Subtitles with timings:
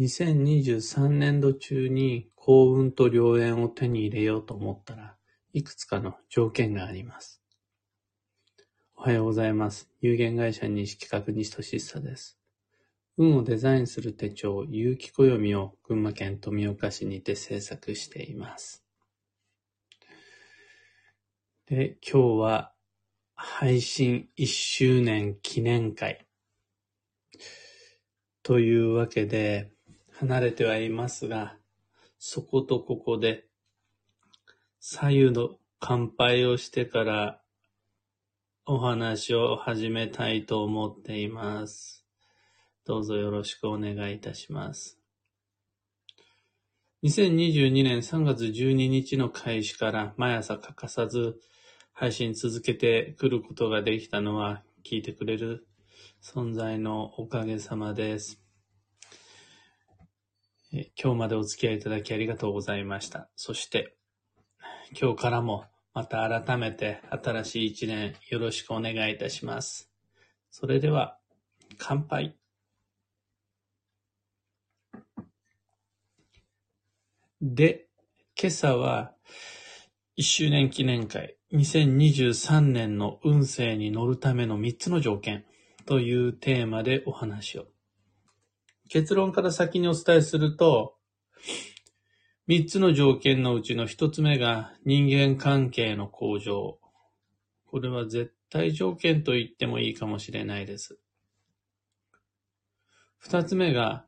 [0.00, 5.14] 2023年度中に幸運と良縁を手に入れようと思ったら
[5.52, 7.40] いくつかの条件があります。
[8.96, 9.88] おはようございます。
[10.00, 12.36] 有限会社西企画西俊久です。
[13.16, 18.82] 運をデザインする手帳、有機暦を群馬県富岡市にて制作しています。
[21.66, 22.72] で、今日は
[23.36, 26.26] 配信1周年記念会
[28.42, 29.73] というわけで、
[30.20, 31.56] 離れてはいますが、
[32.18, 33.46] そことここで
[34.78, 37.40] 左右の乾杯をしてから
[38.64, 42.06] お話を始めたいと思っています。
[42.86, 44.98] どうぞよろしくお願いいたします。
[47.02, 51.40] 2022年3月12日の開始から毎朝欠かさず
[51.92, 55.66] 配信続けてくることができたのは聞いてくれる
[56.22, 58.43] 存在のおかげさまです。
[61.00, 63.28] 今日までお付き合いいただきありがとうございました。
[63.36, 63.94] そして
[65.00, 69.88] 今日からもまた改めて新しい一年よろしくお願いいたします。
[70.50, 71.16] それでは
[71.78, 72.36] 乾杯。
[77.40, 77.86] で、
[78.40, 79.12] 今朝は
[80.18, 85.44] 1周年記念会2023年の運勢に乗るための3つの条件
[85.86, 87.73] というテーマでお話を。
[88.88, 90.96] 結論から先にお伝えすると、
[92.48, 96.78] 3つの条件のうちの1つ目が人間関係の向上。
[97.66, 100.98] これは絶対条件と言ってもいいかもしれないです。
[103.24, 104.04] 2つ目が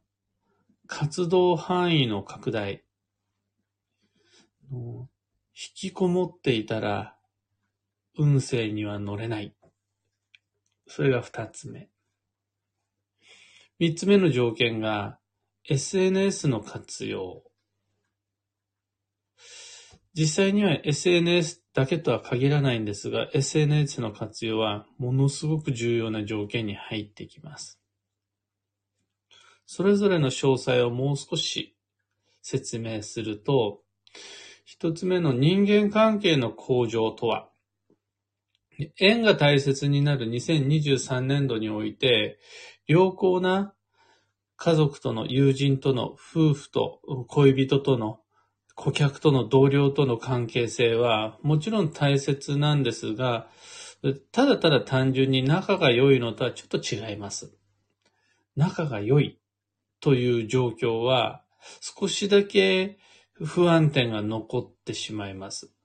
[0.86, 2.84] 活動範囲の拡大。
[4.70, 5.08] 引
[5.52, 7.16] きこもっていたら
[8.18, 9.54] 運勢には乗れない。
[10.86, 11.88] それが2つ目。
[13.78, 15.18] 3つ目の条件が
[15.68, 17.42] SNS の活用。
[20.14, 27.78] 実際には SNS だけとは限らないんですが、SNS の活用はものすごく重要な条件に入ってきます。
[29.66, 31.76] それぞれの詳細をもう少し
[32.40, 33.82] 説明すると、
[34.64, 37.50] 一つ目の人間関係の向上とは、
[38.98, 42.38] 縁が大切になる2023年度において、
[42.86, 43.74] 良好な
[44.56, 48.20] 家族との友人との夫婦と恋人との
[48.74, 53.48] 顧客との同僚との関係性はもちろん大切なんですが、
[54.32, 57.56] ただただ単純に仲が良いのとはちょっと違います。
[58.54, 59.40] 仲が良い
[60.00, 61.42] という状況は
[61.80, 62.98] 少しだけ
[63.32, 65.75] 不安点が残ってしまいます。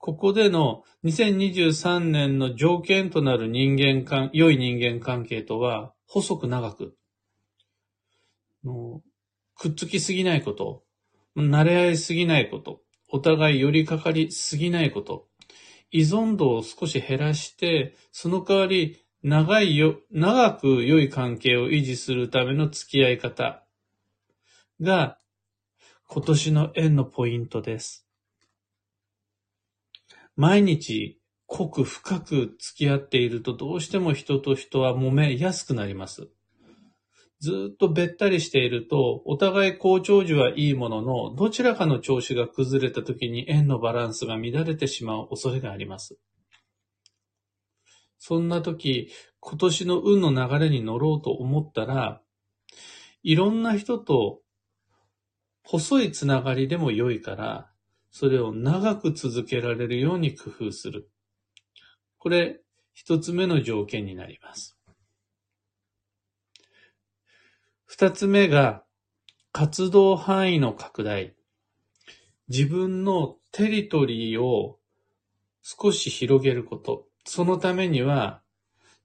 [0.00, 6.96] ここでの2023年の条件となる人間関、良い人間関係とは細く長く、
[9.54, 10.84] くっつきすぎないこと、
[11.36, 15.28] 慣れ合いすぎないこと、お互い寄りかかりすぎないこと、
[15.90, 23.66] 依存度を少し減らして、その代わり長いよ、長く良い関係を維持するための付き合い方
[24.80, 25.18] が
[26.06, 28.09] 今年の縁のポイントです。
[30.36, 36.28] 毎日濃く深く付き合っているとどうしても人と人は揉めやすくなります。
[37.40, 46.18] ずっとべったりしていると、お互い好調時はいいものの、どちらかの調子が崩れた時に縁のバランスが乱れてしまう恐れがあります。
[48.18, 49.10] そんな時、
[49.40, 52.20] 今年の運の流れに乗ろうと思ったら、
[53.22, 54.42] いろんな人と
[55.64, 57.69] 細いつながりでも良いから、
[58.10, 61.10] それを長く続けられるように工夫する。
[62.18, 62.60] これ、
[62.92, 64.76] 一つ目の条件になります。
[67.86, 68.84] 二つ目が、
[69.52, 71.34] 活動範囲の拡大。
[72.48, 74.78] 自分のテリトリーを
[75.62, 77.06] 少し広げること。
[77.24, 78.42] そのためには、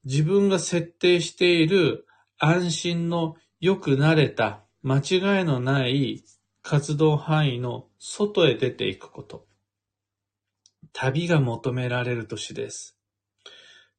[0.04, 2.06] 自分が設定している
[2.38, 6.24] 安心のよく慣れた間違いのない
[6.68, 9.46] 活動範囲の外へ出ていくこと。
[10.94, 12.98] 旅が求められる年です。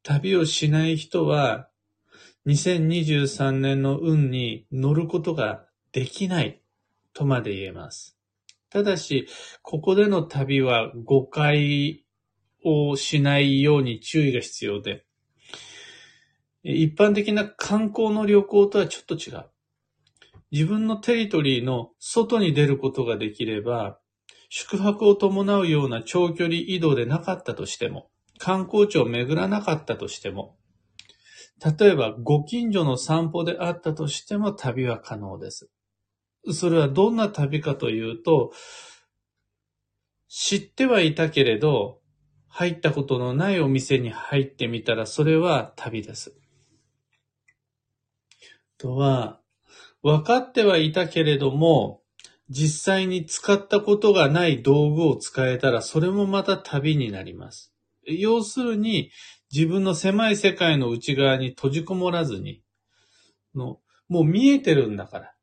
[0.03, 1.69] 旅をしない人は、
[2.47, 6.61] 2023年の運に乗ることができない
[7.13, 8.19] とまで言えます。
[8.69, 9.29] ただし、
[9.63, 12.05] ここでの旅は誤解
[12.65, 15.07] をしないように注意が必要で、
[16.65, 19.45] 一般的な観光の旅行とはちょっと違う。
[20.53, 23.99] 自分のテリトリーの外に出ることができれば、
[24.49, 30.57] 宿泊を伴うような長距離移動でなかったとしても、観光地を巡らなかったとしても、
[31.79, 35.71] 例えば、ご近所の散歩であったとしても旅は可能です。
[36.53, 38.53] それはどんな旅かというと、
[40.29, 42.01] 知ってはいたけれど、
[42.49, 46.37] 入ったことのないお店に入ってみたら、それは旅です。
[48.79, 49.41] とは、
[50.07, 52.01] 分かってはいたけれども、
[52.49, 57.73] 実際に使ったことがない道具を使えたら、それもまた旅になります。
[58.05, 59.11] 要するに、
[59.53, 62.63] 自分の狭い世界の内側に閉じこもらずに、
[63.57, 65.35] のもう見えてるんだから。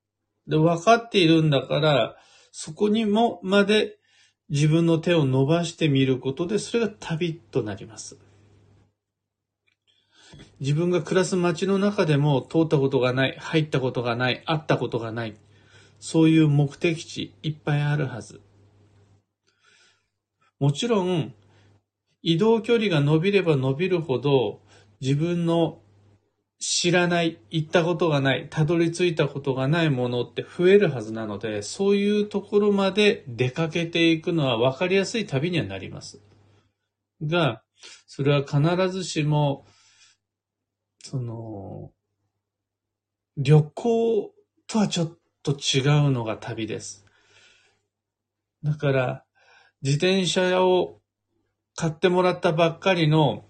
[0.48, 2.16] で、分かっているんだから、
[2.54, 3.98] そこにもまで
[4.48, 8.18] 自分の手を伸ばしてみることで、それが旅となります。
[10.64, 15.36] 自分が暮らす街の中でも通ったことがない、入ったことがない、会ったことがない、
[16.00, 18.40] そういう目的地いっぱいあるはず。
[20.62, 21.34] もちろん、
[22.22, 24.62] 移動距離が伸びれば伸びるほど、
[25.02, 25.82] 自分の
[26.62, 36.22] 知らない、行ったことがない、たどり着いたことがないものって増えるはずなので、そういうところまで出かけていくのは分かりやすい旅にはなります。
[37.22, 37.64] が、
[38.08, 39.66] それは必ずしも、
[41.04, 41.92] その、
[43.38, 44.34] 旅行
[44.68, 47.06] とはちょっと違うのが旅です。
[48.64, 49.26] だから、
[49.82, 51.02] 自転車を
[51.76, 53.46] 買ってもらったばっかりの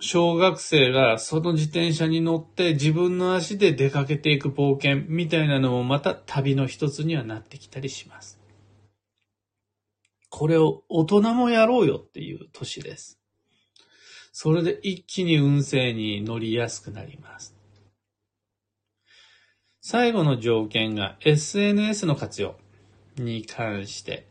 [0.00, 8.40] 小学生がその自転車に乗って自分の足で出かけていく冒険みたいなのもまた旅の一つにはなってきたりします。
[10.30, 13.20] これを大人もやろうよっていう年です。
[14.36, 17.54] それで一気に運勢に乗りやすくなります。
[19.80, 22.56] 最後の条件が SNS の活用
[23.16, 24.26] に関して。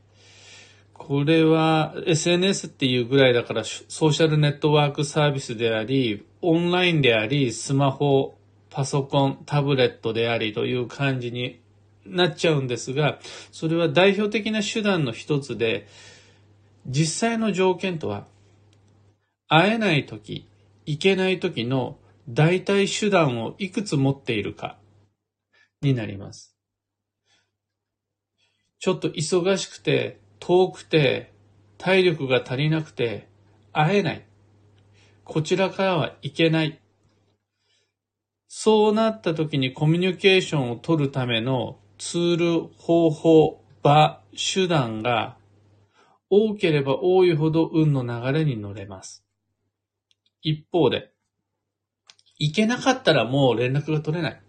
[0.91, 8.37] これは SNS っていうぐらいだからソーシャルネットワークサービスであり、オンラインであり、スマホ、
[8.69, 11.61] パソコン、タブレットでありという感じに
[12.05, 13.19] なっちゃうんですが、
[13.53, 15.87] それは代表的な手段の一つで、
[16.87, 18.32] 実際の条件とは、
[19.55, 20.49] 会えないとき、
[20.87, 24.79] 行けないときの代替手段をいくつ持っているか
[25.83, 26.57] になります。
[28.79, 31.33] ちょっと忙しくて、遠くて、
[31.77, 33.29] 体力が足りなくて、
[33.71, 34.25] 会えない。
[35.23, 36.81] こちらからは行けない。
[38.47, 45.37] そうなった時にコミュニケーションを取るためのツール、方法、場、手段が
[46.31, 49.22] 多ければ多いほど運の流れに乗れます。
[50.43, 51.11] 一方で、
[52.37, 54.41] 行けなかったらもう連絡が取れない。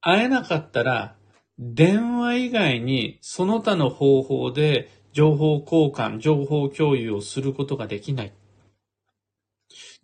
[0.00, 1.16] 会えなかったら
[1.58, 8.32] 電話以外にその他の方法で情報交換、情報共有をすることができない。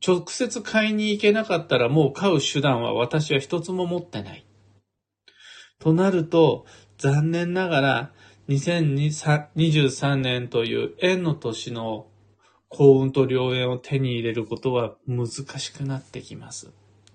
[0.04, 4.44] 直接買いに行けなかったらもう買う手段は私は一つも持ってない。
[5.78, 6.66] となると、
[6.98, 8.12] 残念ながら
[8.48, 12.06] 2023年という円の年の
[12.76, 16.72] 幸運と良縁を手に入れることは難しくなってきます。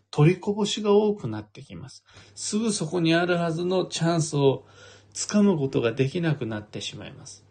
[0.09, 2.06] 取りこぼしが多くなってきます。
[2.33, 4.65] すぐそこにあるはずのチャンスを
[5.13, 7.45] つかむことができなくなってしまいます。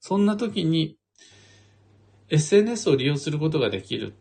[0.00, 0.98] そんな時に
[2.28, 4.14] SNS を利用することができる。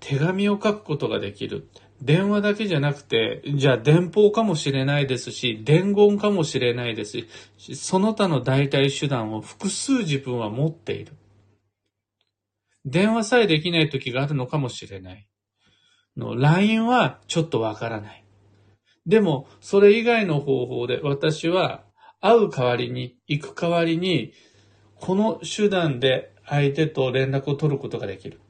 [0.00, 1.68] 手紙を書くことができる。
[2.02, 7.18] 電話だけじゃなくて、じゃあ電報かもしれないですし、伝言かもしれないです
[7.56, 11.12] し、その他の代替手段を複数自分は持っている。
[12.90, 15.28] 電話さえできない時があるのかもしれない。
[16.16, 18.24] の LINE はちょっとわからない。
[19.06, 21.84] でも、それ以外の方法で私は
[22.20, 24.32] 会う代わりに、行く代わりに、
[24.96, 28.40] この手段で相手と連絡を取ることができる。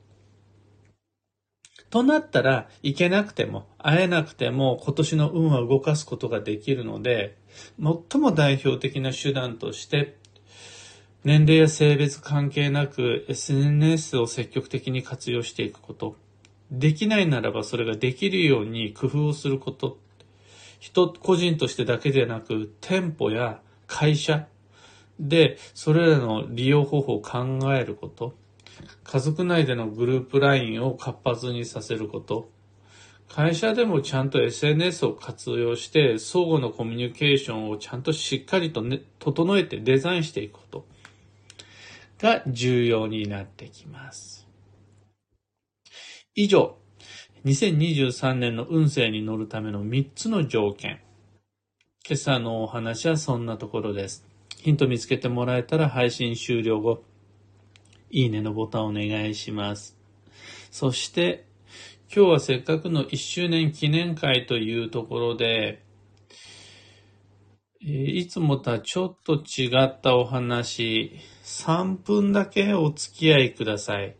[1.90, 7.38] となったら、行けなくても、会えなくても、今年の運は動かすことができるので、
[7.82, 10.17] 最も代表的な手段として、
[11.24, 16.16] 年齢や性別関係なく SNS を積極的に活用していくこと。
[16.70, 19.98] できないならばそれができるように工夫をすること。
[20.78, 24.46] 人、個人としてだけでなく、店舗や会社
[25.18, 28.36] でそれらの利用方法を考えること。
[29.02, 32.48] 家族内でのグループ LINE を活発にさせること。
[33.28, 40.86] 会社でもちゃんと SNS を活用して相互のコミュニケーションをちゃんとしっかりと、ね、整えてデザインしていくこと
[42.18, 44.48] が重要になってきます。
[46.34, 46.76] 以上、
[47.44, 51.00] 2023年の運勢に乗るための3つの条件。
[52.08, 54.26] 今朝のお話はそんなところです。
[54.56, 57.04] ヒント見つけてもらえたら配信終了後、
[58.10, 59.96] いいねのボタンお願いします。
[60.70, 61.46] そして、
[62.14, 65.82] 今日はせっかくの1周年記念会というところで、
[67.80, 71.12] いつもとはちょっと違ったお話、
[71.48, 74.14] 3分だけお付き合いください。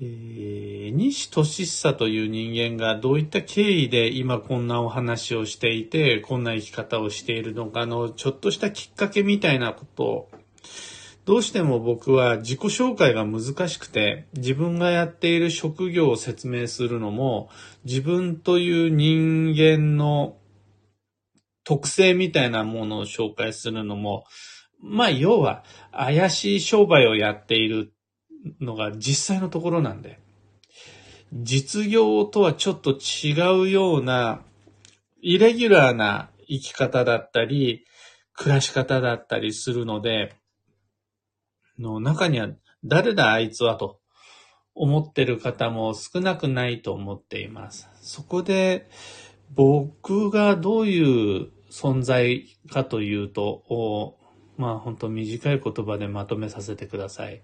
[0.00, 10.30] えー西俊久という人間がどういった経緯で今こんなお話をしていて、こんな生き方をしているのかの、ちょっとしたきっかけみたいなことを、
[11.24, 17.48] どうしても僕は自己紹介が難しくて、自分がやっている職業を説明するのも、
[17.84, 20.36] 自分という人間の
[21.64, 24.24] 特性みたいなものを紹介するのも、
[24.82, 27.94] まあ要は怪しい商売をやっている
[28.60, 30.18] のが実際のところなんで、
[31.32, 34.42] 実業とはちょっと違うような、
[35.22, 37.86] イレギュラーな生き方だったり、
[38.34, 40.34] 暮らし方だったりするので、
[41.78, 42.48] の中には
[42.84, 44.00] 誰だあいつはと
[44.74, 47.88] 思ってる方も少なくないと思っています。
[48.00, 48.88] そこで
[49.54, 54.16] 僕がどういう存在かというと、
[54.62, 57.42] まあ本当短い言葉でまとめさせてください。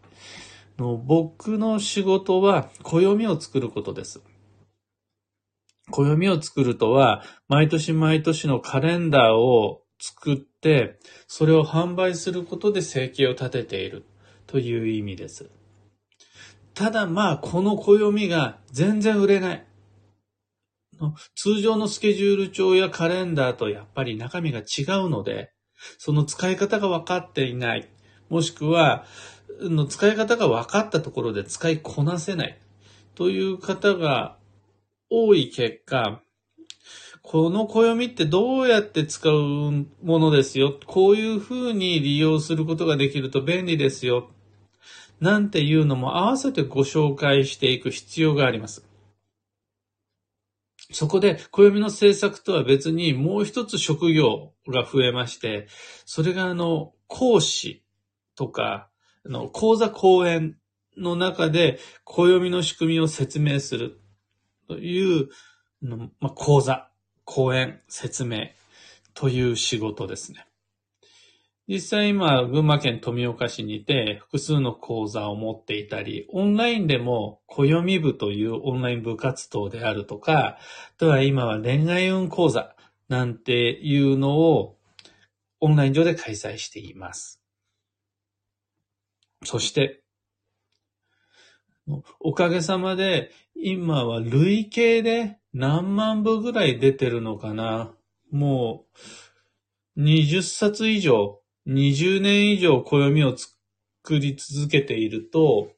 [0.78, 4.22] の僕の仕事は暦を作ることです。
[5.90, 14.04] 暦を作るとは、毎年毎年のカレンダーを作って、それを販売することで生計を立てている
[14.46, 15.50] という意味です。
[16.74, 19.66] ただまあ、この暦が全然売れない。
[21.34, 25.50] 通常のスケジュール帳やカレンダーとやっぱり中身が違うので、
[25.98, 27.88] その使い方が分かっていない。
[28.28, 29.04] もしくは、
[29.60, 32.58] の使い方が分かったところで使いこなせない。
[33.14, 34.36] という方が
[35.10, 36.20] 多い結果、
[37.22, 39.34] この暦ってどうやって使う
[40.02, 40.78] ものですよ？
[40.86, 44.30] こういう風に利用することができると便利ですよ。
[45.20, 48.87] なんていうのも合わせてご紹介していく必要があります。
[50.90, 55.68] そこで、暦の制作とは別にもう一つ職業が増えまして、
[56.06, 57.84] それがあの、講師
[58.34, 58.88] とか、
[59.24, 60.56] あの、講座講演
[60.96, 64.00] の中で暦の仕組みを説明する
[64.66, 65.28] という、
[65.82, 66.90] まあ、講座、
[67.24, 68.48] 講演、説明
[69.12, 70.47] という仕事ですね。
[71.68, 80.58] 実際今、群馬県富岡市にて複数の講座を持っていたり、オンラインでも暦部というオンライン部活動であるとか、あ
[80.96, 82.74] とは今は恋愛運講座
[83.10, 84.78] なんていうのを
[85.60, 87.42] オンライン上で開催しています。
[89.44, 90.02] そして、
[92.18, 97.94] おかげさまで今は累計で何万部ぐらい出てるのかな。
[98.30, 98.86] も
[99.96, 101.37] う20冊以上、
[101.68, 103.54] 20年以上暦を作
[104.18, 105.72] り続けていると、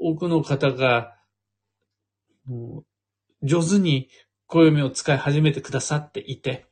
[0.00, 1.16] 多くの方が
[3.42, 4.08] 上手に
[4.46, 6.66] 暦を使い始めてくださっていて、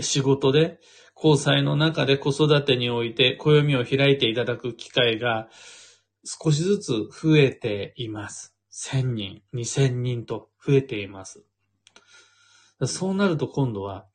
[0.00, 0.78] 仕事で、
[1.14, 5.48] 交際の中で子育てにおいて暦を開いていただく機会が
[6.24, 8.56] 少しずつ増えています。
[8.72, 11.44] 1000人、2000人と増えています。
[12.86, 14.06] そうなると今度は、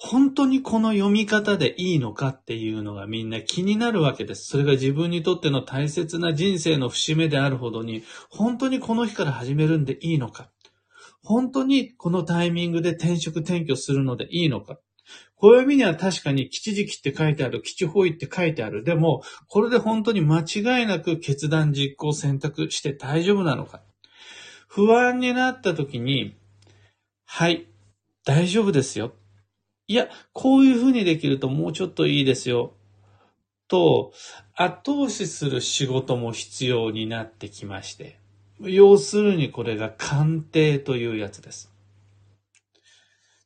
[0.00, 4.46] 本当にこの読み方でいいのかっていうのがみんな気になるわけです。
[4.46, 10.50] それが自分にとっての大切な人生の節目であるほどに、本当にこの日から始めるんでいいのか。
[11.24, 14.78] 本当にこのタイミングで転職転居するのでいいのか。
[15.36, 18.84] 暦には確かに吉時期って書いてある、吉方位って書いてある。
[18.84, 23.82] でも、これで本当に間違いなく決断実行選択して大丈夫なのか。
[24.68, 26.36] 不安になった時に、
[27.24, 27.66] はい、
[28.24, 29.12] 大丈夫ですよ。
[29.88, 32.74] いや、こういう風にできるともうちょっといいですよ。
[33.68, 34.12] と、
[34.54, 38.18] 後押しする仕事も必要になってきまして。
[38.60, 41.72] 要するにこれが鑑定というやつです。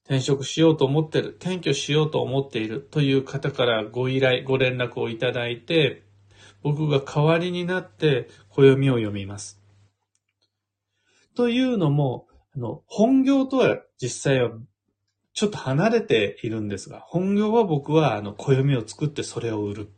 [0.04, 6.02] 転職しようと思ってる、転居しようと思っているという方からご依頼、ご連絡をいただいて、
[6.62, 9.61] 僕が代わりになって暦を読みます。
[11.37, 14.50] というのも、あの、本業とは実際は
[15.34, 19.92] ちょっと離れているんですが、本業は僕はあの、暦を作ってそれを売る。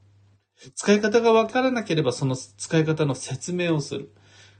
[0.74, 4.14] 使い方がわからなければその使い方の説明をする。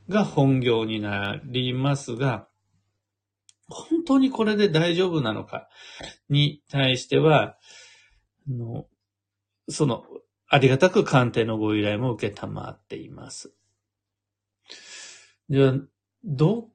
[0.08, 2.48] が本業になりますが、
[3.68, 5.68] 本当にこれで大丈夫なのか
[6.28, 7.56] に対しては、
[8.48, 8.86] の
[9.68, 10.04] その、
[10.48, 13.54] ありがたく鑑定のご依頼も受けたまっています。
[15.48, 15.74] じゃあ、
[16.24, 16.68] ど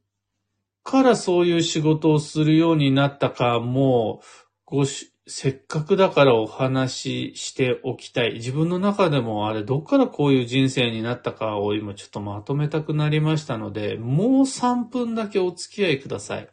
[0.89, 4.23] からそういう仕事をするようになったかも、
[4.65, 8.33] ごしせっかくだからお話ししておきたい。
[8.35, 16.49] 自分の中でもあれ、どっからこういう人生になったかを今ちょっとまとめたくなりましたので、もう3分だけお付き合いください。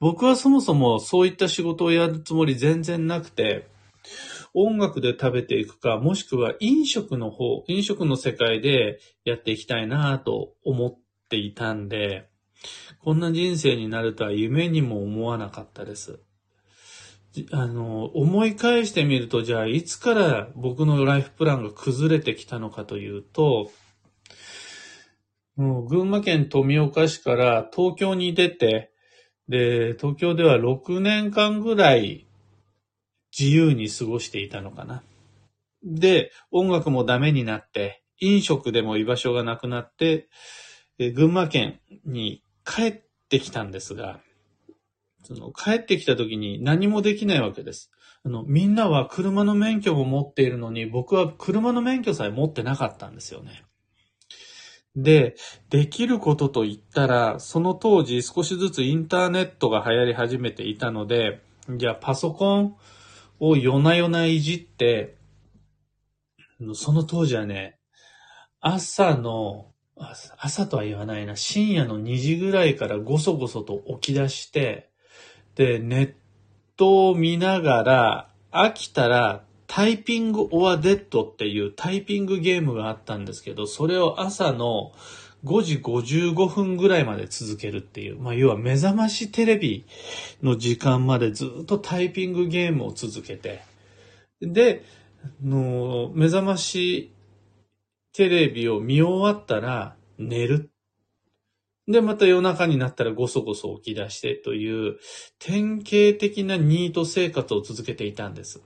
[0.00, 3.68] 僕はそもそもそういった仕事をやるつもり全然なくて、
[4.54, 12.29] 音楽で食べていくか、もしくは飲食の方、飲食の世界でやっていきたいなと思っていたんで、
[13.02, 16.20] こんな人生になるとは夢にも思わなかったです。
[17.52, 23.70] あの、思い返してみると、じゃあ、いつから僕のライフプランが崩れてきたのかというと、
[25.56, 28.90] もう群馬県富岡市から東京に出て、
[29.48, 32.26] で、東京では6年間ぐらい
[33.36, 35.02] 自由に過ごしていたのかな。
[35.84, 40.28] で、音楽もダメになって、飲食でも居場所がなくなって、
[40.98, 44.20] 群馬県に帰ってきたんですが、
[45.22, 47.90] その帰ってきた時に何もできないわけです。
[48.24, 53.64] あの、みんなは車の免許も持っているのに、僕は車の免許さえ持ってなかったんですよね。
[54.96, 55.36] で、
[55.68, 61.42] できることと言ったら、その当時少しずつインターネットが流行り始めていたので、
[61.76, 62.76] じゃあパソコン
[63.38, 65.16] を夜な夜ないじって、
[66.74, 67.78] その当時はね、
[68.60, 69.69] 朝の、
[70.38, 74.90] 朝とは言わないな、深夜の2時ぐらいからごそごそと起き出して、
[75.54, 76.12] で、ネッ
[76.76, 84.92] トを見ながら、飽きたらタイピングオアデッドっていうタイピングゲームがあったんですけど、それを朝の
[85.44, 89.84] 5時55分ぐらいまで続けるっていう、まあ、要は目覚ましテレビ
[90.42, 93.62] の時間までずっとタイピングゲームを続けて、
[94.40, 94.84] で、
[95.42, 97.12] の目覚まし
[98.12, 100.70] テレビを見終わったら寝る。
[101.86, 104.98] で、また夜中になったらごそごそ起き出してという、
[105.38, 108.62] 典型的なニート生活を続けていたんです。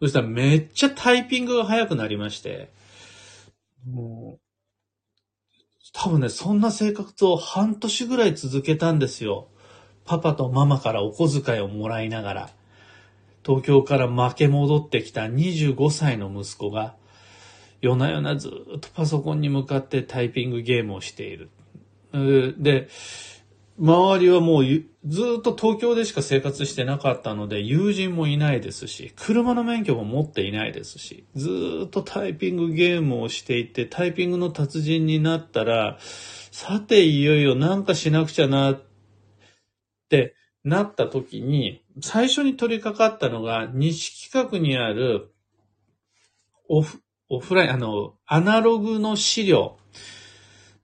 [0.00, 2.70] そしたらめっちゃタイピングが速くなりまして、
[3.86, 4.40] もう、
[5.92, 9.48] 多分ね、そんな生活を半年ぐらい続けたんですよ。
[10.04, 12.50] パパとママからお小遣いをもらいながら、
[13.44, 16.96] 東京から負け戻ってきた25歳の息子が、
[17.86, 21.50] 夜な夜なずっとパソコンに向かってタイピングゲームをしている。
[22.58, 22.88] で、
[23.78, 24.64] 周りはもう
[25.04, 38.82] ずっと東京でしか生活してなかったので、友人もいないですし、車の免許も持っていないですし、ずっとタイピングゲームをしていて、タイピングの達人になったら、さていよいよなんかしなくちゃなっ
[40.08, 45.34] てなった時に、最初に取り掛かったのが、西企画にある
[46.68, 49.78] オフ、オフライン、あの、アナログの資料、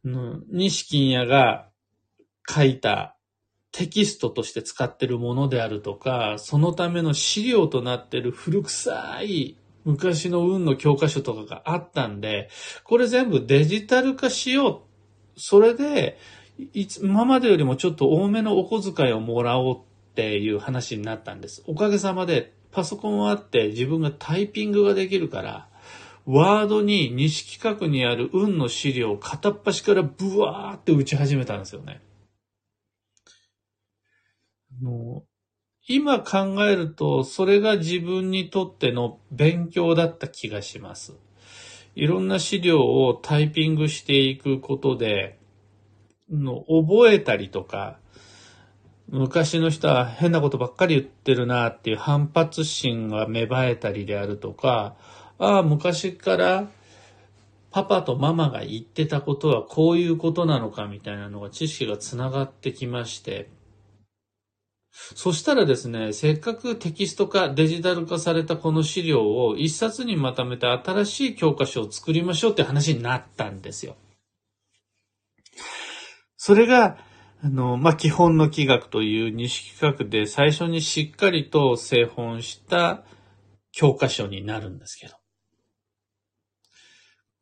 [0.04, 1.68] 西金屋が
[2.48, 3.16] 書いた
[3.70, 12.48] テキストとして使ってるものであるとか、そのための資料となってる古臭い昔の運の教科書とかがあったんで、
[12.84, 14.82] これ全部デジタル化しよ
[15.36, 15.40] う。
[15.40, 16.18] それで、
[16.74, 19.80] いつ今までよりもちょっと多めのお小遣いをもらおうっ
[20.14, 21.62] ていう話になったんです。
[21.66, 25.68] おかげさまでパソコンはあって自分がタイピングができるから、
[26.26, 32.00] ワードに西企画にある運の資料を片っ端からブワーって打ち始めたんですよね。
[34.82, 35.22] の
[35.88, 41.14] 今考えると、それが自分にとっての勉強だった気がします。
[41.96, 45.38] いろんな資料をタイピングしていくことで、
[46.30, 47.98] の覚えたりとか、
[49.08, 54.96] 昔の人は変なことばっかり言ってるなっていう反発心が芽生えたりであるとか、
[55.38, 56.68] ああ、昔から
[57.70, 63.48] パパとママが言ってたことはこういうことなのかみたいなのが知識がつながってきまして、
[64.92, 73.96] そしたらですね、せっかくテキスト化、デジタル化されたこの資料を一冊にまとめて新しい教科書を作りましょうって話になったんですよ。
[76.36, 76.98] それが、
[77.42, 83.02] あの、まあ、基本の気学という西企画で最初にしっかりと製本した
[83.72, 85.21] 教科書になるんですけど。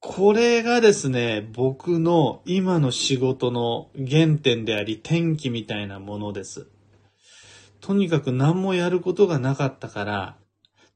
[0.03, 6.69] これがですね、僕の今の仕事の原点であり、転機みたいなものです。
[7.83, 10.37] とにかく何もやることがなかったから、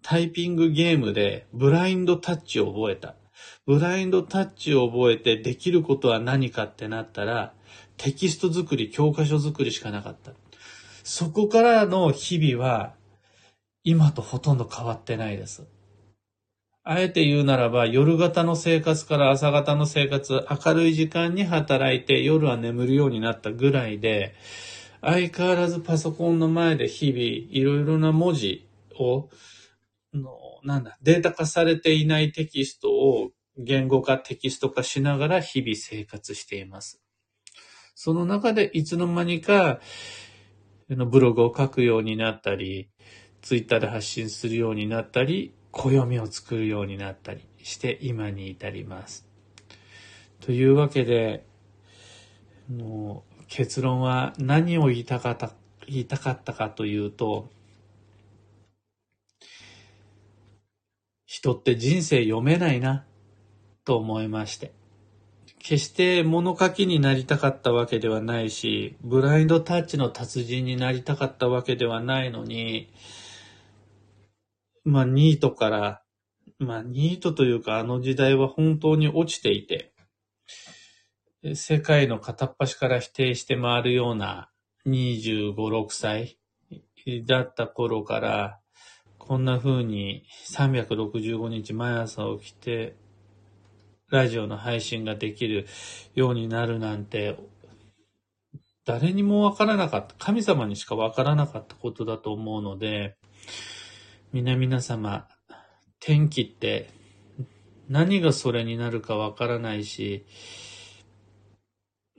[0.02, 3.14] タイピングゲームでブラインドタッチを覚えた。
[3.66, 7.52] ブラインドタッチを覚えてできることは何かってなったら、
[7.98, 10.32] テキスト作り、教科書作りしかなかった。
[11.02, 12.94] そこからの日々は、
[13.82, 15.66] 今とほとんど変わってないです。
[16.86, 24.34] あえて言うならば、夜型の生活から朝型の生活、明るい時間に働いて夜は眠るようになったぐらいで、
[25.00, 28.68] 相変わらずパソコンの前で日々いろいろな文字
[28.98, 29.30] を、
[30.12, 37.00] のなんだ、データ化されていないテキストを言語化、テキスト化しながら日々生活しています。
[37.94, 39.80] その中でいつの間にか、
[40.90, 42.90] ブログを書くようになったり、
[43.40, 49.26] ツイッターで発信するようになったり、暦を作るようになったりして今に至ります。
[50.40, 51.44] というわけで、
[52.70, 55.52] もう結論は何を言いたかった、
[55.86, 57.50] 言いたかったかというと、
[61.26, 63.04] 人って人生読めないな、
[63.84, 64.72] と思いまして。
[65.58, 72.92] 決して物書きになりたかったわけではないし、ブラインドタッチの達人になりたかったわけではないのに、
[74.84, 76.02] まあ、ニートから、
[76.58, 79.92] まあ、ニートというか、あの時代は本当に落ちていて、
[81.54, 84.50] 世界の片っ端から否定して回るような
[84.86, 86.38] 25、6歳
[87.26, 88.60] だった頃から、
[89.18, 92.94] こんな風に365日毎朝起きて、
[94.10, 95.66] ラジオの配信ができる
[96.14, 97.38] ようになるなんて、
[98.84, 103.16] 誰にもわからなかった、神様にしかわからなかったことだと思うので、
[104.34, 105.28] 皆々様、
[106.00, 106.90] 天気って
[107.88, 110.26] 何がそれになるかわからないし、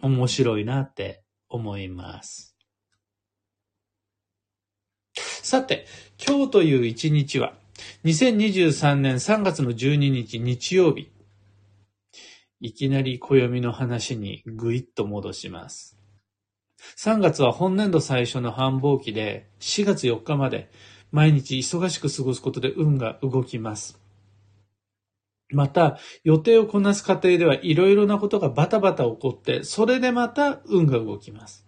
[0.01, 2.56] 面白いなって思います。
[5.17, 5.88] さて、
[6.25, 7.54] 今日という一日は、
[8.06, 11.12] 2023年3月の12日日曜日。
[12.62, 15.99] いきなり暦の話にぐいっと戻します。
[16.97, 20.71] 3月は本年度最初の繁忙期で、4月4日まで
[21.15, 23.97] 毎日忙しく過ごすことで運が動きます。
[25.49, 31.65] また、予定をこなす過程ではいろいろなことがバタバタ起こって、それでまた運が動きます。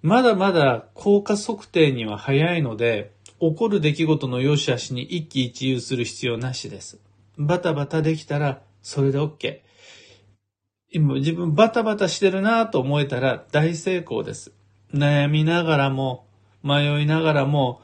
[0.00, 6.98] まだまだ効果測定には早いので、起こる出来事の良し悪しに一喜一憂する必要なしです。
[7.36, 9.60] バタバタできたら、それで OK。
[10.90, 14.52] 今自分バタバタしてるなぁと思えたら大成功です。
[14.94, 16.26] 悩みながらも、
[16.62, 17.82] 迷いながらも、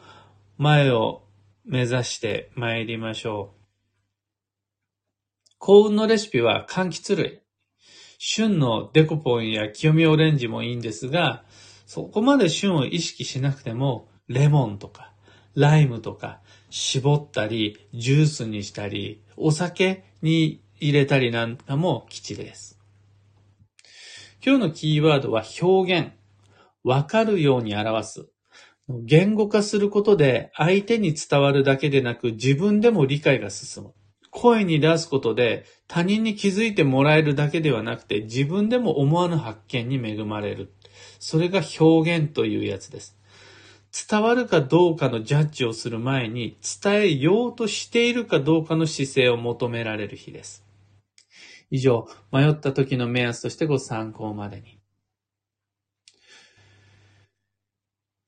[0.56, 1.24] 前を
[1.64, 3.64] 目指して参りましょう。
[5.58, 7.40] 幸運のレシピは柑橘類。
[8.18, 11.44] 旬のデコポンや清見オレンジもいいんですが、
[11.86, 15.12] そこまで旬を意識しなくても、レモンとか、
[15.56, 16.40] ライムとか、
[16.70, 22.78] 絞ったり、ジュースにしたり、お酒に入れたりなんかも吉です。
[24.44, 26.12] 今日のキーワードは表現。
[26.84, 28.34] わかるように表す。
[28.88, 33.94] 言語化することで相手に伝わるだけでなく自分でも理解が進む。
[34.31, 40.75] 声に出すことで他人に気づいてもらえるだけではなくて自分でも思わぬ発見に恵まれる。
[41.18, 43.16] それが表現というやつです。
[44.11, 50.64] 伝わるかどうかのジャッジをする前に伝えようとしているかどうかの姿勢を求められる日です。
[51.70, 54.73] 以上、迷った時の目安としてご参考までに。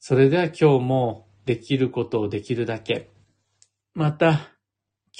[0.08, 3.10] それでは今日もできることをできるだけ。
[3.92, 4.52] また、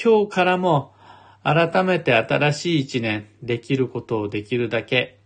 [0.00, 0.94] 今日からも
[1.42, 5.18] 改めて新しい一年できることをできるだけ。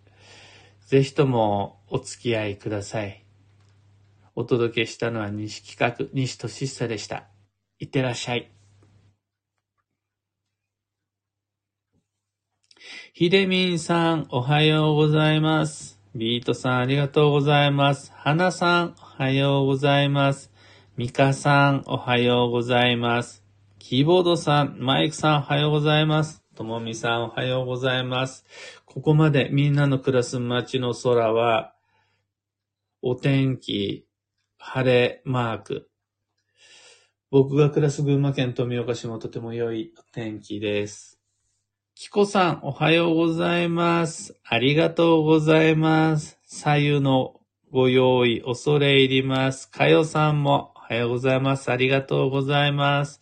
[0.86, 3.26] ぜひともお付き合いください。
[4.34, 7.24] お届けしたのは西企画、西俊久でした。
[7.78, 8.50] いってらっしゃい。
[13.12, 15.99] ひでみんさん、おはようございます。
[16.12, 18.10] ビートさん、ありがとうございます。
[18.12, 20.50] はなさん、おはようございます。
[20.96, 23.44] ミカさん、おはようございます。
[23.78, 26.42] キーボードさん、マイクさん、おはようございます。
[26.56, 28.44] ともみさん、おはようございます。
[28.86, 31.74] ここまでみんなの暮らす街の空は、
[33.02, 34.04] お天気、
[34.58, 35.90] 晴れマーク。
[37.30, 41.09] 僕が暮らす群馬県富岡市もとても良いお天気です。
[42.02, 44.34] キコさん、おはようございます。
[44.42, 46.38] ありがとうございます。
[46.46, 47.38] 左右の
[47.70, 49.70] ご用意、恐れ入ります。
[49.70, 51.70] かよさんも、おはようございます。
[51.70, 53.20] ありがとうございます。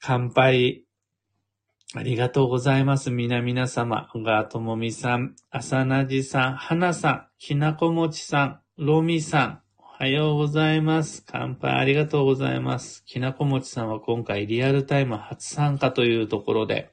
[0.00, 0.84] 乾杯。
[1.94, 3.12] ありがとうございます。
[3.12, 4.08] 皆々様。
[4.12, 11.24] 小川智美さん、浅なじさん、花さん、ひなこもちさん、ロミさん、おはようございます。
[11.24, 13.04] 乾杯ありがとうございます。
[13.04, 16.90] きなこもちさんは今回リアルタイム初参加というところで、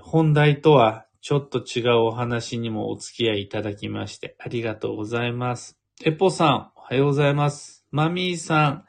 [0.00, 5.78] 本題とはちょっと違うお話にもお付き合いいただきまして、ありがとうございます。
[6.04, 7.84] エポさん、おはようございます。
[7.90, 8.84] マミーさん、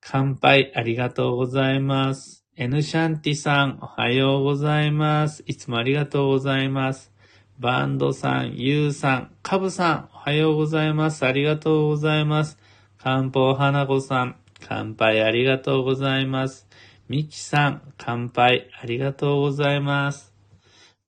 [0.00, 2.44] 乾杯、ありがとうございます。
[2.54, 5.42] エヌシャンティさん、おはようございます。
[5.46, 7.12] いつもありがとうございます。
[7.58, 11.24] バンドさん、ユウさん、カブさん、おはようございます。
[11.24, 12.58] ありがとうございます。
[12.98, 16.68] 漢方花子さん、乾杯ありがとうございます。
[17.12, 20.32] ミキさん、乾杯ありがとうございます。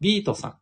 [0.03, 0.55] ビートさん、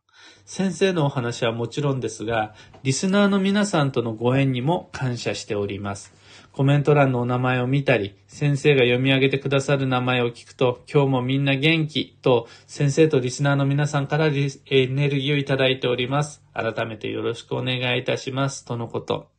[0.45, 6.13] 先生のお話はもちろんですが、リスナーの皆さんとのご縁にも感謝しております。
[6.53, 16.41] コメント欄のお名前を見たり、先生が読み上げてくださる名前を聞くと、今日もみんな元気と、先生とリスナーの皆さんからエネルギーをいただいております。
[16.53, 18.63] 改めてよろしくお願いいたします。
[18.63, 19.32] とのこと。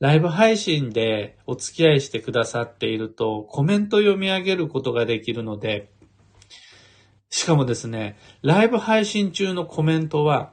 [0.00, 5.92] ライブ配信でお付き合いしてくださっていると、コメント読み上げることができるので、
[7.28, 10.52] しかもですね、ライブ配信中のコメントは、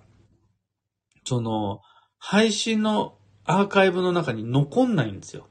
[1.26, 1.82] その、
[2.20, 5.48] 配信のアーカイブの中に残んないんですよ。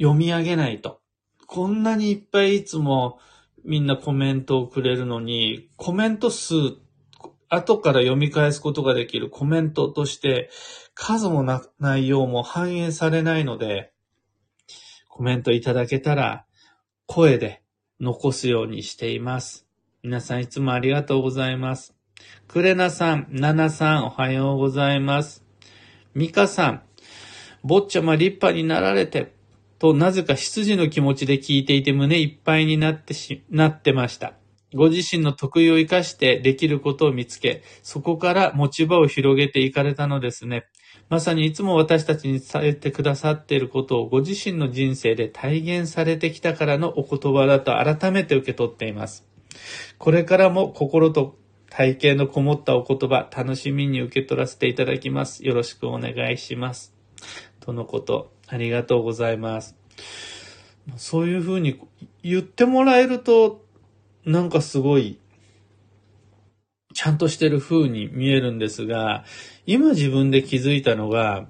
[0.00, 1.00] 読み上げないと。
[1.46, 3.20] こんなにいっぱいいつも
[3.64, 6.54] みんなコメントをくれるのに、コメント数、
[7.48, 10.50] 後から読み返すことができるコメントとして、
[10.98, 13.92] 数もな、内容も反映されないので、
[15.08, 16.46] コメントいただけたら、
[17.04, 17.62] 声で
[18.00, 19.66] 残すようにしています。
[20.02, 21.94] 皆さんいつもありがとうございます。
[22.48, 25.44] クレナさん、ナナさん、おはようございます。
[26.14, 26.82] ミカさん、
[27.62, 29.34] 坊ちゃま立派になられて、
[29.78, 34.32] となぜか羊の気持ちで聞いていて胸いっぱいになってし、なってました。
[34.74, 40.66] ご自身の得意を活かしてできることを見つけ、そこから持ち場を広げていかれたのですね。
[41.08, 49.24] まさにいつも私たちに伝えてくださっていることをご自身の人生で体現されてきたからのお言葉だと改めて受け取っています。
[49.98, 51.36] これからも心と
[51.70, 55.46] 体型のこもったお言葉、楽しみに受け取らせていただきます。
[55.46, 56.94] よろしくお願いします。
[57.60, 59.76] とのこと、ありがとうございます。
[60.96, 61.80] そういうふうに
[62.22, 63.64] 言ってもらえると、
[64.24, 65.18] なんかすごい、
[66.96, 69.26] ちゃんとしてる風に見えるんですが、
[69.66, 71.46] 今自分で気づいたのが、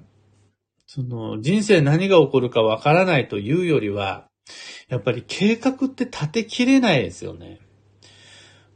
[0.85, 4.27] その人生何が起こるかわからないというよりは、
[4.89, 7.61] やっぱり計画って立てきれないですよね。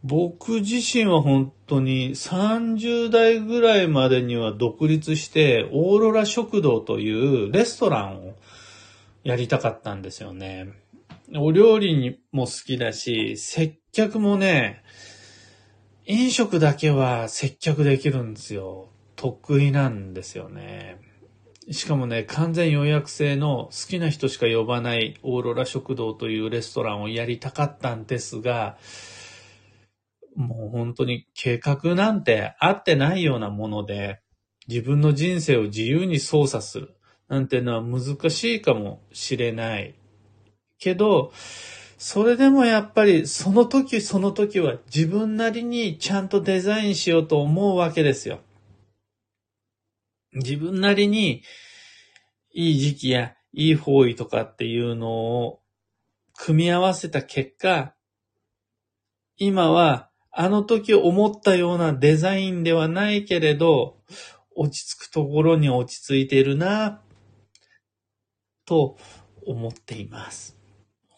[0.03, 8.36] 僕自身は本当に30代ぐらいまでには独立してオーロラ食堂というレストランを
[9.25, 10.69] やりたかったんですよね。
[11.36, 14.84] お料理にも好きだし、接客もね、
[16.05, 18.89] 飲食だけは接客できるんですよ。
[19.15, 20.99] 得意なんですよね。
[21.69, 28.77] しかもね、完全予約制の好きな人しか呼ばないオーロラ食堂というレストランをやりたかったんですが、
[30.35, 34.21] もう本当に計画なんてあってないようなもので、
[34.67, 36.95] 自分の人生を自由に操作する
[37.29, 39.95] なんていうのは難しいかもしれない。
[40.79, 41.31] けど、
[42.03, 48.39] それでもやっぱりその時その時は自分なりにちゃんとデザインしようと思うわけですよ。
[50.33, 51.43] 自分なりに
[52.55, 55.59] いい時期やいい方位とかっていうのを
[56.33, 57.93] 組み合わせた結果、
[59.37, 63.99] 今はあの時思ったようなデザインではないけれど、
[64.55, 67.03] 落ち着くところに落ち着いているな、
[68.65, 68.97] と
[69.45, 70.61] 思っています。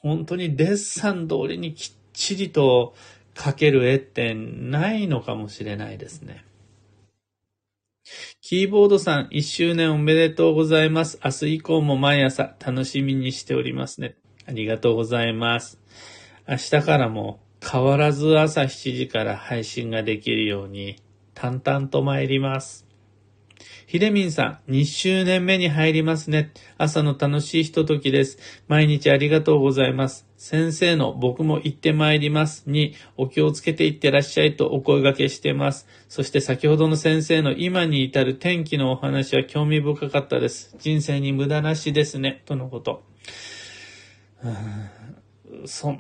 [0.04, 2.94] 本当にデッサン通りにきっちりと
[3.36, 6.46] 描ける絵ってないのかもしれないですね。
[8.42, 11.20] キーボードさん、1周年おめでとうございます。
[11.24, 14.16] 明日以降も毎朝楽しみにしておりますね。
[14.46, 15.80] ありがとうございます。
[16.48, 20.98] 明日からも変わらず朝7時から配信ができるように
[21.34, 22.86] 淡々と参ります。
[23.88, 26.52] ひでみんさん、2周年目に入りますね。
[26.78, 28.38] 朝の楽しいひとときです。
[28.68, 30.28] 毎日ありがとうございます。
[30.38, 35.88] 先生の僕も行って参りますにお気をつけていってらっしゃいとお声掛けしてます。
[36.10, 40.76] そして先ほどの先生の今に至る天気のお話は興味深かったです。
[40.80, 42.42] 人生に無駄なしですね。
[42.46, 43.04] とのこと。
[45.66, 45.96] そ、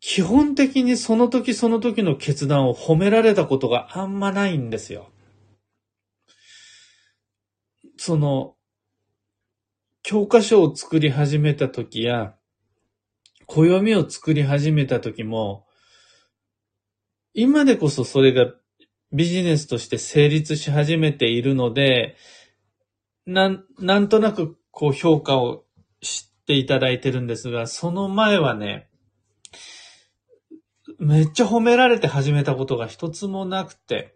[0.00, 5.10] 基本的にその時その時の決断を褒められたことがあんまないんですよ。
[8.06, 8.54] その、
[10.04, 12.36] 教科書を作り始めた時や、
[13.46, 15.66] 暦を作り始めた時も、
[17.34, 18.54] 今でこそそれが
[19.12, 22.14] ビジネスとして成立し始めているので、
[23.26, 25.64] なん、なんとなくこう評価を
[26.00, 28.88] していただいてるんですが、その前はね、
[31.00, 34.15] めっちゃ褒められて始めたことが一つもなくて、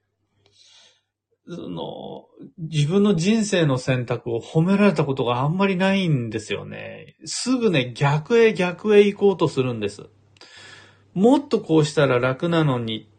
[1.53, 2.27] その、
[2.59, 7.17] 自分の人生の選択を褒められたことがあんまりないんですよね。
[7.25, 10.07] すぐね、逆へ逆へ行こうとするんです。
[11.13, 13.11] もっとこうしたら楽なのに、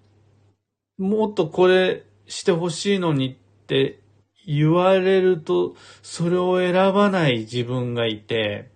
[0.97, 3.99] もっとこれしてほしいのにって
[4.47, 8.71] 言われると、それを選ばない自分がいて、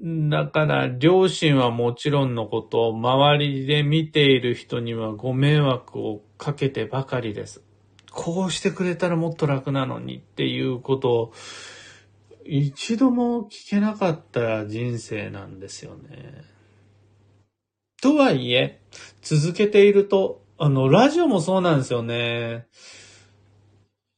[0.00, 7.67] だから、両親はもちろんのこと、周りで見ている人にはご迷惑をかけてばかりです。
[8.20, 11.32] こうしてくれたらもっと楽なのにっていうことを、
[12.44, 16.42] 一度も聞けなかった人生なんですよね。
[18.02, 18.80] とはいえ、
[19.22, 22.66] 続けていると、あの、ラジオもそうなんですよね。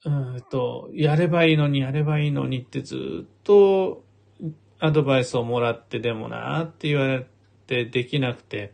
[0.07, 4.03] うんと、やればいいのに、やればいいのにってずっと
[4.79, 7.27] アドバイスをもらってでもなって言われ
[7.67, 8.73] てできなくて、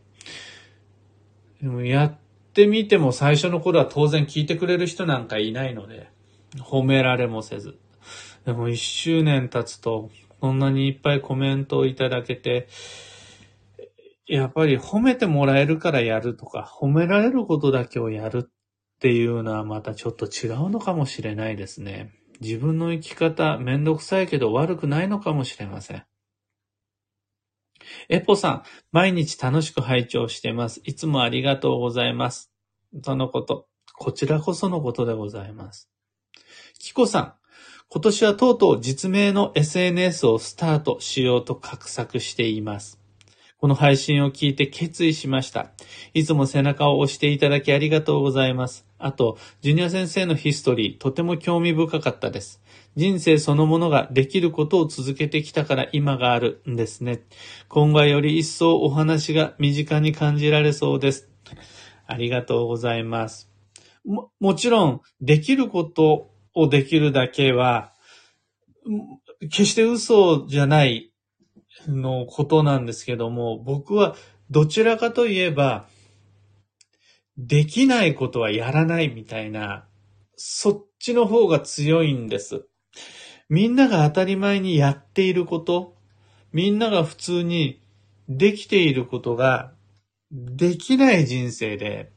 [1.60, 2.16] でもやっ
[2.56, 6.08] ってみても最初の頃は当然聞いてくれる人なんかいないので、
[6.58, 7.78] 褒められもせず。
[8.46, 12.68] でも一周年経つと、こんなにいっぱいコメントをいただけて、
[14.26, 18.50] やっぱり褒めてもらえるからやるとか、褒められることだけをやるっ
[19.00, 22.14] ていうのはまたちょっと違うのかもしれないですね。
[22.40, 26.04] 自分の生き方、めんどくさいけど悪くないのかもしれません。
[28.08, 30.80] エポさん、毎日楽しく拝聴してます。
[30.84, 32.50] いつもありがとうございます。
[33.02, 33.66] とのこと。
[33.94, 35.88] こちらこそのことでございます。
[36.78, 37.34] キコさん、
[37.88, 43.05] 今年はとうとう実名の SNS をスタートしようと画策しています。
[43.58, 45.70] この配信を聞いて決意しました。
[46.12, 48.86] いつも背中を押していただきありがとうございます。
[48.98, 52.60] あと、ジュニア先生のヒストリー、とても興味深かったです。
[52.96, 57.22] 人生そのものができることを続けてきたから今があるんですね。
[57.68, 61.28] 今後はより一層お話が身近に感じられそうです。
[62.06, 63.50] ありがとうございます。
[64.04, 67.92] も、もちろん、できることをできるだけは、
[69.40, 71.12] 決して嘘じゃない
[71.88, 74.16] のことなんですけども、僕は
[74.50, 75.88] どちらかといえば、
[77.38, 79.86] できないことはやらないみたいな、
[80.36, 82.66] そっちの方が強いんです。
[83.48, 85.96] みんなが当たり前にやっていること、
[86.52, 87.82] みんなが普通に
[88.28, 89.72] できていることが
[90.30, 92.12] できない人生で、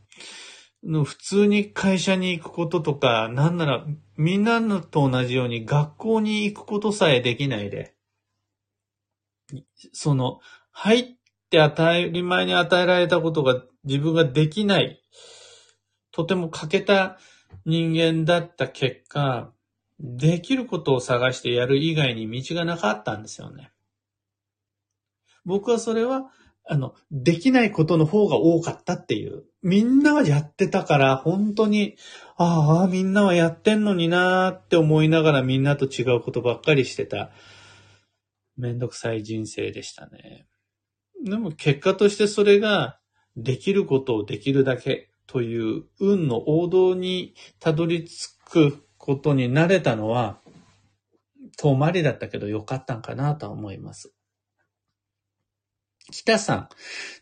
[0.82, 7.94] 普通に会社に行くこととか、なんならみんなと同じように学校に行くことさえできないで、
[9.94, 10.40] その、
[10.72, 11.04] 入っ
[11.50, 15.04] て当たり前に与えられたことが自分ができない、
[16.12, 17.18] とても欠けた
[17.66, 19.52] 人間だった結果、
[20.00, 23.72] できることを探してやる以外に道がなかったんですよね。
[25.46, 26.32] 僕はそれは、
[26.72, 29.44] あの、できないことの方が多かったっていう。
[29.64, 31.96] みんなはやってたから、本当に、
[32.38, 37.32] ああ、みんなはやってんのになーって思いながらみんなと違うことばっかりしてた。
[38.60, 40.46] めんどくさい人生でしたね。
[41.26, 43.00] でも結果としてそれが
[43.36, 50.40] できることをできるだけという運の王道にたどり着くことになれたのは
[51.58, 54.14] 遠回りだったけど良かったんかなとは思います。
[56.12, 56.70] 北さん。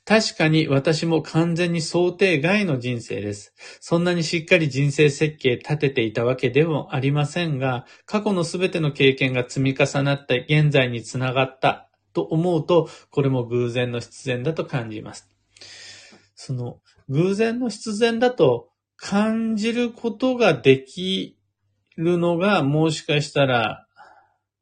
[0.05, 3.53] 確かに私も完全に想定外の人生です。
[3.79, 15.29] そんなにしっかり人生設計立てていたわけでもありませんが、過去のすべての経験が積み重なって現在につながったと思うと、これも偶然の必然だと感じます。
[16.35, 21.37] その、偶然の必然だと感じることができ
[21.95, 23.87] るのが、もしかしたら、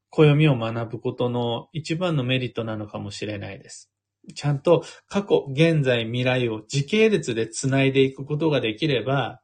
[0.10, 3.92] 暦を学ぶことの一番のメリットなのかもしれないです。
[4.34, 9.42] ちゃんと過去、現在、未来を時系列で繋いでいくことができれば、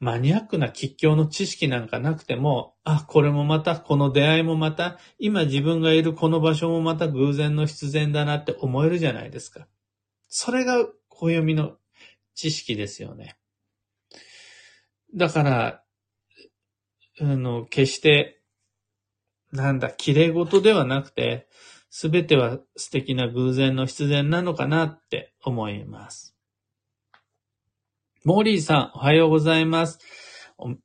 [0.00, 9.66] マニアックな吉祥の知識なんかなくても、あ、これもまた、この出会いもまた、今自分がいるこの場所もまた偶然の必然だなって思えるじゃないですか。
[10.28, 11.76] それが暦の
[12.34, 13.36] 知識ですよね。
[15.14, 15.84] だから、
[17.20, 18.40] あの、決して、
[19.52, 21.48] なんだ、綺麗事ではなくて、
[22.00, 26.36] すべては素敵な偶然の必然なのかなって思います。
[28.24, 29.98] モーリーさん、おはようございます。
[30.58, 30.76] お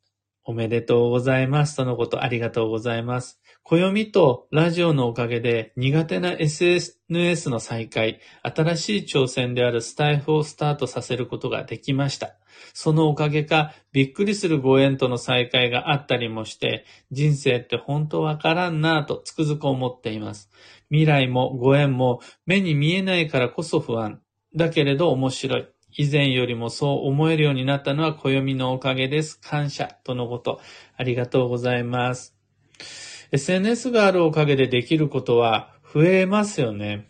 [0.44, 1.78] おめでとうございます。
[1.78, 3.40] とのことありがとうございます。
[3.62, 12.38] 暦とラジオのおかげで苦手な SNS の再開、新しい挑戦であるスタイフをスタートさせることができました。
[12.74, 20.50] そのおかげか、びっくりするご縁との再会があったりもして、人生って本当わからんなぁとつくづく思っています。
[20.94, 24.22] 未来もご縁も目に見えないからこそ不安。
[24.56, 25.68] だけれど面白い。
[25.98, 29.40] 以前よりもそう思えるようになったのは暦のおかげです。
[29.42, 30.62] 感謝とのこと。
[30.96, 32.36] ありがとうございます。
[33.32, 37.10] SNS があるおかげでできることは増えますよね。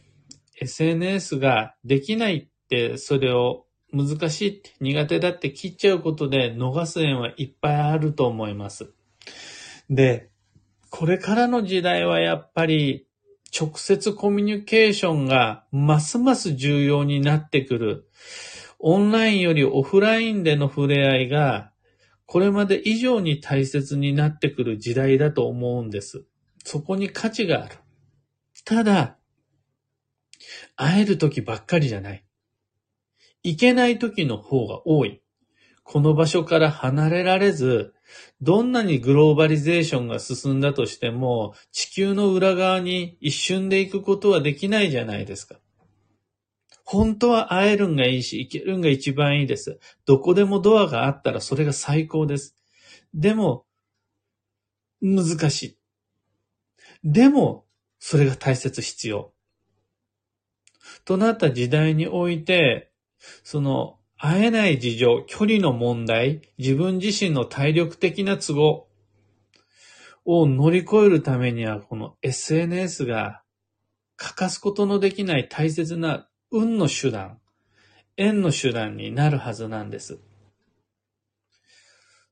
[0.61, 8.93] SNS ができないってそれを難しいって、苦手だって切っちゃうことで逃す縁はいっぱいあると思います。
[9.89, 10.29] で、
[10.89, 13.07] これからの時代はやっぱり
[13.55, 18.09] 直接コミュニケーションがますます重要になってくる。
[18.79, 21.71] オンラインよりオフラインでの触れ合いが
[22.25, 26.25] これまで以上に大切になってくる時代だと思うんです。
[26.65, 27.77] そこに価値がある。
[28.65, 29.17] ただ、
[30.75, 32.25] 会える時ばっかりじゃない。
[33.43, 35.22] 行けない時の方が多い。
[35.83, 37.93] この場所から離れられず、
[38.41, 45.59] どんなにグローバリゼーションが進んだとしても、地球の裏側に一瞬で行くことはできないじゃないですか。
[46.85, 49.79] 本当は会えるんがいいし、行けるんが一番いいです。
[50.05, 52.55] どこでもドアがあったらそれが最高です。
[53.13, 53.65] でも、
[55.01, 55.77] 難しい。
[57.03, 57.65] でも、
[57.99, 59.33] それが大切必要。
[61.05, 62.91] となった時代において、
[63.43, 68.87] その、会えない事情、距離の問題、自分自身の体力的な都合
[70.23, 73.43] を乗り越えるためには、この SNS が
[74.15, 77.41] 欠かすことのできない大切な運の手段、
[78.15, 80.19] 縁の手段になるはずなんです。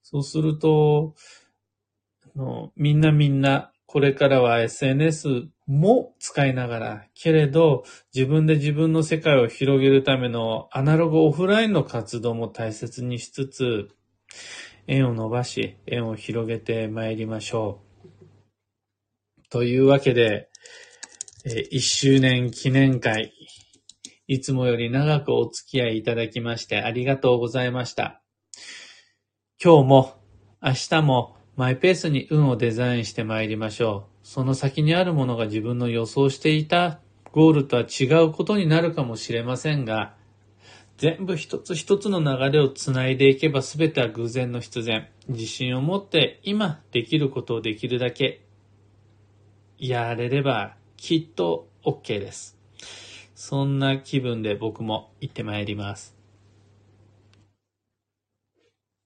[0.02, 1.14] そうすると、
[2.78, 13.90] みんなみんな、これからは SNS も使いながら、けれど自分で自分の世界を広げるためのアナログオフラインの活動も大切にしつつ、
[14.88, 17.82] 縁を伸ばし、縁を広げて参りましょ
[19.40, 19.50] う。
[19.50, 20.50] というわけで、
[21.46, 23.32] 1周年記念会、
[24.28, 28.22] いつもより長くお付き合いいただきましてありがとうございました。
[29.64, 30.16] 今日も
[30.62, 34.11] 明日もマイペースに運をデザインして参りましょう。
[34.34, 37.02] その先にあるものが自分の予想していた
[37.34, 40.16] ゴールとは違うことになるかもしれませんが、
[40.96, 45.10] 全部一つ一つの流れをつないでいけば全ては偶然の必然。
[45.28, 48.46] 自信を持って今できることをできるだけ
[49.78, 52.58] やれればきっと OK です。
[53.36, 56.21] そんな気分で僕も行ってまいります。